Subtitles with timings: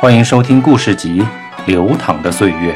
[0.00, 1.20] 欢迎收听故事集
[1.66, 2.74] 《流淌的岁月》。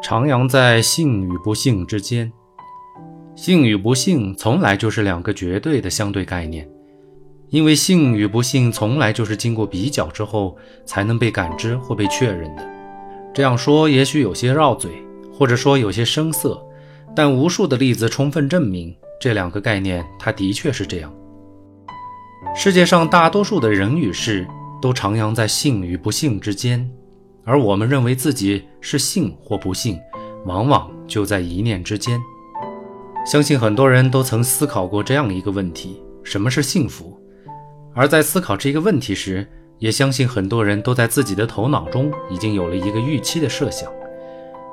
[0.00, 2.32] 徜徉在幸与不幸之间，
[3.34, 6.70] 幸与不幸从来就是两个绝对的相对概念，
[7.48, 12.64] 因为幸与不幸从来就是经过比较之后才能被感知或被确认的。
[13.34, 14.92] 这样说也许有些绕嘴，
[15.36, 16.64] 或者说有些生涩，
[17.16, 18.96] 但无数的例子充分证明。
[19.20, 21.12] 这两个概念，它的确是这样。
[22.54, 24.46] 世界上大多数的人与事
[24.80, 26.88] 都徜徉在幸与不幸之间，
[27.44, 29.98] 而我们认为自己是幸或不幸，
[30.44, 32.20] 往往就在一念之间。
[33.26, 37.20] 相信很多人都曾思考过这样一个问题：什么是幸福？
[37.94, 39.46] 而在思考这个问题时，
[39.78, 43.90] 也相信很多人都在自己的头脑中已经有了一个预期的设想，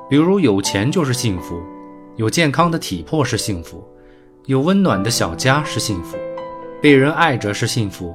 [0.08, 1.60] 比如有钱就是幸福，
[2.16, 3.82] 有健康的体魄是幸福。
[4.46, 6.18] 有温暖的小家是幸福，
[6.82, 8.14] 被人爱着是幸福，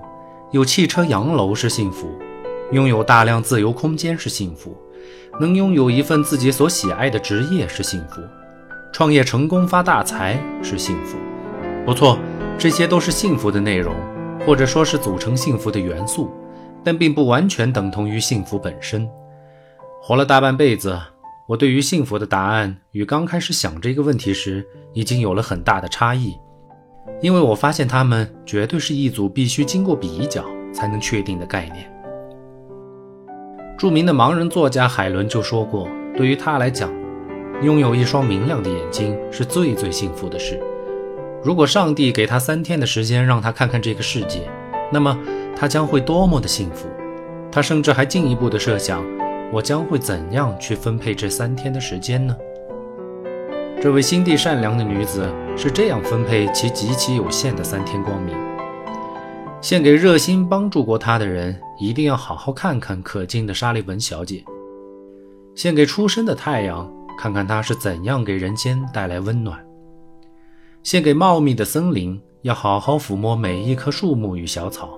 [0.52, 2.08] 有汽车洋楼是幸福，
[2.72, 4.78] 拥有大量自由空间是幸福，
[5.40, 8.22] 能拥有一份自己所喜爱的职业是幸福，
[8.94, 11.18] 创业成功发大财是幸福。
[11.84, 12.20] 不错，
[12.60, 13.96] 这些都是幸福的内容，
[14.46, 16.30] 或者说是组成幸福的元素，
[16.84, 19.10] 但并不完全等同于幸福本身。
[20.00, 20.96] 活了大半辈子。
[21.50, 26.38] 我对于幸福的答案与刚开始想这个问题时已经有了很大的差异，
[27.24, 31.92] 因为我发现他们绝对是一组必须经过比较才能确定的概念。
[33.80, 36.88] 著名的盲人作家海伦就说过，对于他来讲，
[37.64, 40.62] 拥有一双明亮的眼睛是最最幸福的事。
[41.44, 44.48] 如果上帝给他三天的时间让他看看这个世界，
[44.94, 45.18] 那么
[45.56, 46.88] 他将会多么的幸福。
[47.52, 49.04] 他甚至还进一步的设想。
[49.52, 52.36] 我将会怎样去分配这三天的时间呢？
[53.82, 58.36] 这位心地善良的女子是这样分配其极其有限的三天光明。
[59.62, 64.44] 献给热心帮助过她的人，一定要好好看看可敬的沙利文小姐。
[65.56, 69.60] 献给出生的太阳，看看它是怎样给人间带来温暖。
[70.84, 74.98] 献给茂密的森林，要好好抚摸每一棵树木与小草。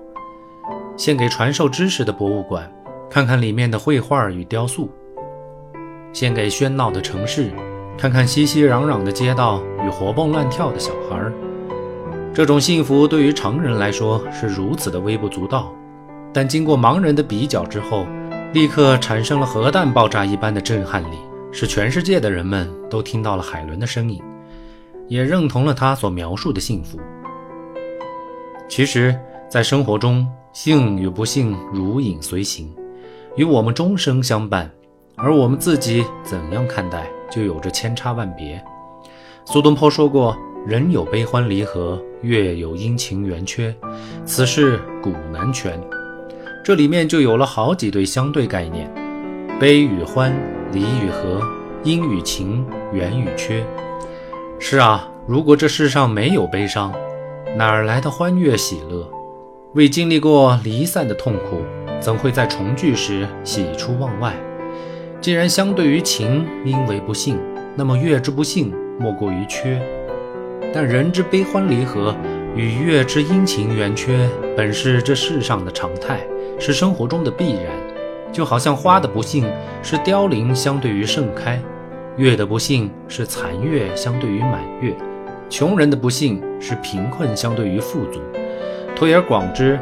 [0.96, 2.70] 献给传授知识的博物馆。
[3.12, 4.88] 看看里面的绘画与雕塑，
[6.14, 7.50] 献给喧闹的城市；
[7.98, 11.30] 看看熙熙攘攘的街道与活蹦乱跳的小孩儿。
[12.32, 15.70] 这种幸福对于常人来说是如此的微不足道，
[16.32, 18.06] 但经过盲人的比较之后，
[18.54, 21.18] 立刻产生了核弹爆炸一般的震撼力，
[21.52, 24.22] 使全世界的人们都听到了海伦的声音，
[25.06, 26.98] 也认同了他所描述的幸福。
[28.70, 29.14] 其实，
[29.50, 32.74] 在生活中，幸与不幸如影随形。
[33.34, 34.70] 与我们终生相伴，
[35.16, 38.62] 而我们自己怎样看待，就有着千差万别。
[39.46, 40.36] 苏东坡说过
[40.68, 43.74] ：“人有悲欢离合，月有阴晴圆缺，
[44.26, 45.80] 此事古难全。”
[46.62, 48.92] 这里面就有了好几对相对概念：
[49.58, 50.30] 悲与欢，
[50.70, 51.40] 离与合，
[51.84, 53.64] 阴与晴，圆与缺。
[54.58, 56.92] 是啊，如果这世上没有悲伤，
[57.56, 59.08] 哪儿来的欢悦喜乐？
[59.72, 61.62] 未经历过离散的痛苦。
[62.02, 64.34] 怎会在重聚时喜出望外？
[65.20, 67.38] 既然相对于情因为不幸，
[67.76, 69.80] 那么月之不幸莫过于缺。
[70.74, 72.12] 但人之悲欢离合
[72.56, 76.18] 与月之阴晴圆缺，本是这世上的常态，
[76.58, 77.66] 是生活中的必然。
[78.32, 79.44] 就好像花的不幸
[79.80, 81.60] 是凋零相对于盛开，
[82.16, 84.92] 月的不幸是残月相对于满月，
[85.48, 88.20] 穷人的不幸是贫困相对于富足。
[88.96, 89.78] 推而广之，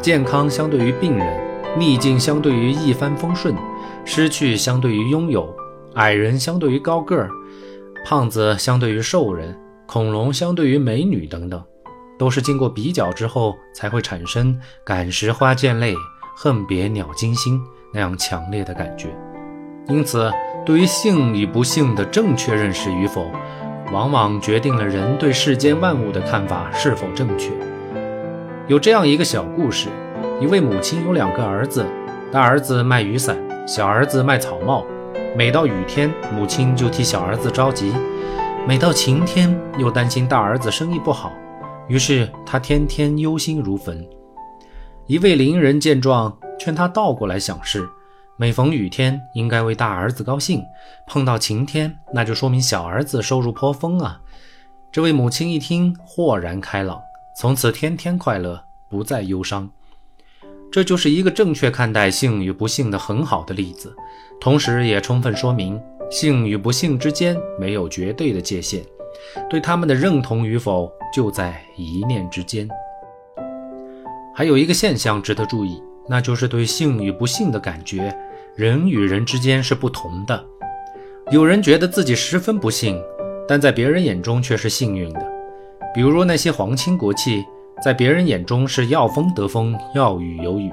[0.00, 1.53] 健康相对于病人。
[1.76, 3.54] 逆境相对于一帆风顺，
[4.04, 5.52] 失去相对于拥有，
[5.94, 7.28] 矮人相对于高个儿，
[8.06, 11.60] 胖子相对于瘦人，恐龙相对于美女等等，
[12.16, 15.94] 都是经过比较之后才会产生“感时花溅泪，
[16.36, 17.60] 恨别鸟惊心”
[17.92, 19.08] 那样强烈的感觉。
[19.88, 20.30] 因此，
[20.64, 23.26] 对于幸与不幸的正确认识与否，
[23.92, 27.50] 往往决定了人对世间万物的看法是否正确。
[28.68, 29.88] 有这样一个小故事。
[30.44, 31.86] 一位母亲有两个儿子，
[32.30, 33.34] 大儿子卖雨伞，
[33.66, 34.84] 小儿子卖草帽。
[35.34, 37.94] 每到雨天，母亲就替小儿子着急；
[38.68, 41.32] 每到晴天，又担心大儿子生意不好，
[41.88, 44.06] 于是他天天忧心如焚。
[45.06, 47.88] 一位邻人见状，劝他倒过来想事：
[48.36, 50.60] 每逢雨天，应该为大儿子高兴；
[51.06, 54.20] 碰到晴天，那就说明小儿子收入颇丰啊。
[54.92, 57.00] 这位母亲一听，豁然开朗，
[57.34, 59.70] 从此天天快乐，不再忧伤。
[60.74, 63.94] 这就是一个正确看待幸与不幸的很好的例子，
[64.40, 65.80] 同时也充分说明
[66.10, 68.82] 幸与不幸之间没有绝对的界限，
[69.48, 72.68] 对他们的认同与否就在一念之间。
[74.34, 78.12] 还有一个现象值得注意，那就是对幸与不幸的感觉，
[78.56, 80.44] 人与人之间是不同的。
[81.30, 83.00] 有人觉得自己十分不幸，
[83.46, 85.24] 但在别人眼中却是幸运的。
[85.94, 87.44] 比如那些皇亲国戚，
[87.84, 90.72] 在别人眼中是要风得风，要雨有雨，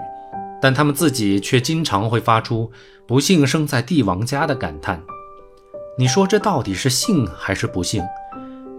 [0.62, 2.72] 但他们自己却经常会发出
[3.06, 5.04] “不幸生在帝王家”的感叹。
[5.98, 8.02] 你说这到底是幸还是不幸？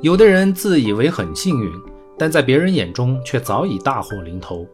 [0.00, 1.70] 有的人自以为很幸运，
[2.18, 4.66] 但在别人眼中却早已大祸临头。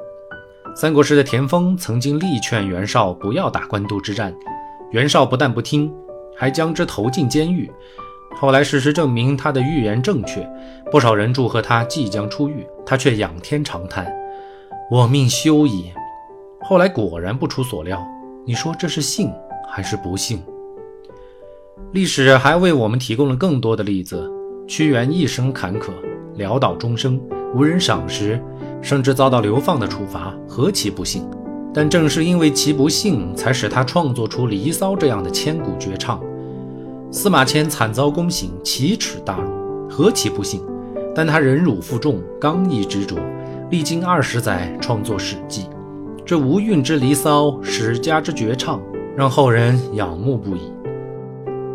[0.77, 4.33] 三国时的田丰曾经力劝袁绍不要打官渡之战，
[4.93, 5.93] 袁绍不但不听，
[6.37, 7.69] 还将之投进监狱。
[8.41, 10.49] 后来事实证明他的预言正确，
[10.93, 14.07] 不少人祝贺他即将出狱，他却仰天长叹
[14.93, 15.91] ：“我命休矣。”
[16.63, 18.01] 后来果然不出所料。
[18.47, 19.31] 你说这是幸
[19.69, 20.41] 还是不幸？
[21.91, 24.31] 历史还为我们提供了更多的例子：
[24.69, 25.91] 屈原一生坎坷，
[26.39, 27.21] 潦倒终生，
[27.57, 28.41] 无人赏识，
[28.81, 31.29] 甚至遭到流放的处罚，何其不幸！
[31.75, 36.23] 但正是因为其不幸，才使他创作出《离骚》这样的千古绝唱。
[37.11, 40.61] 司马迁惨遭宫刑，奇耻大辱，何其不幸！
[41.15, 43.17] 但他忍辱负重，刚毅执着，
[43.71, 45.63] 历经二十载创作《史记》，
[46.23, 48.79] 这无韵之《离骚》，史家之绝唱，
[49.17, 50.71] 让后人仰慕不已。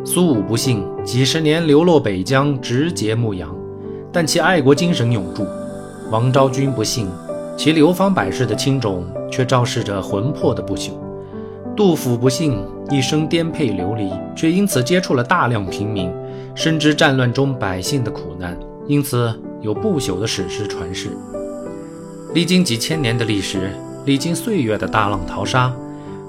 [0.05, 3.53] 苏武不幸，几十年流落北疆，直节牧羊，
[4.11, 5.43] 但其爱国精神永驻；
[6.11, 7.09] 王昭君不幸，
[7.57, 10.91] 其流芳百世的青冢却昭示着魂魄的不朽；
[11.75, 16.11] 杜甫不幸，一生颠沛流离，却因此接触了大量平民，
[16.55, 21.09] 深知战乱中百姓的苦难，因此有不朽的史诗传世。
[22.33, 23.71] 历经几千年的历史，
[24.05, 25.73] 历经岁月的大浪淘沙，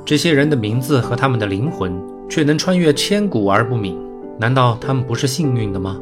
[0.05, 1.93] 这些人的名字和他们的灵魂。
[2.27, 3.95] 却能穿越千古而不泯，
[4.41, 6.01] 难道他们不是幸运的吗？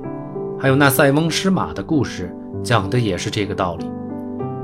[0.58, 3.86] 还有那塞翁失马的故事，讲的也是这个道理。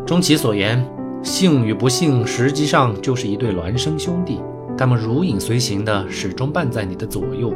[0.06, 0.82] 终其所言，
[1.22, 4.40] 幸与不幸实际上就是一对孪生兄弟，
[4.78, 7.52] 他们如影随形的始终伴在你的左右，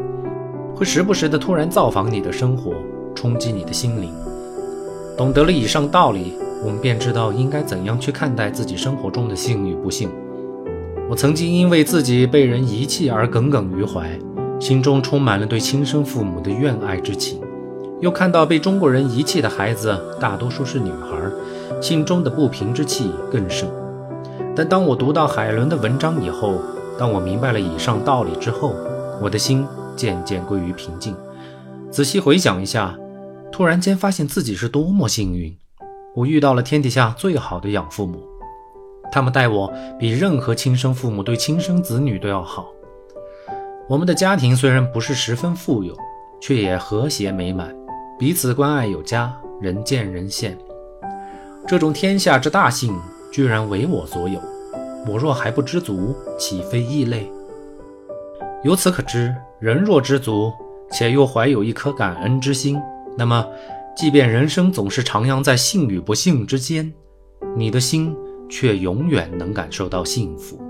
[0.75, 2.73] 会时不时的突然造访你的生活，
[3.15, 4.13] 冲击你的心灵。
[5.17, 6.35] 懂得了以上道理，
[6.65, 10.11] 我们便知道应该怎样去看待自己生活中的幸与不幸。
[11.09, 14.19] 我曾经因为自己被人遗弃而耿耿于怀，
[14.59, 17.41] 心中充满了对亲生父母的怨爱之情。
[18.01, 21.23] 又看到被中国人遗弃的孩子大多数是女孩，
[21.81, 23.69] 心中的不平之气更甚。
[24.57, 26.61] 但当我读到海伦的文章以后，
[26.99, 28.75] 当我明白了以上道理之后，
[29.21, 29.67] 我的心
[29.97, 31.17] 渐渐归于平静。
[31.91, 32.99] 仔细回想一下，
[33.51, 35.57] 突然间发现自己是多么幸运，
[36.15, 38.23] 我遇到了天底下最好的养父母。
[39.11, 42.67] 他们待我比任何亲生父母对亲生子女都要好。
[43.89, 45.95] 我们的家庭虽然不是十分富有，
[46.41, 47.75] 却也和谐美满，
[48.19, 50.57] 彼此关爱有加，人见人羡。
[51.67, 52.99] 这种天下之大幸，
[53.31, 54.41] 居然为我所有。
[55.07, 57.31] 我若还不知足，岂非异类？
[58.63, 60.53] 由此可知，人若知足，
[60.91, 62.81] 且又怀有一颗感恩之心，
[63.19, 63.47] 那么，
[63.97, 66.93] 即便人生总是徜徉在幸与不幸之间，
[67.57, 68.17] 你的心。
[68.53, 70.62] 却永远能感受到幸福。